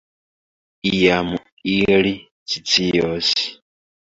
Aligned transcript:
Iam 0.91 1.29
ili 1.75 2.15
scios. 2.55 3.31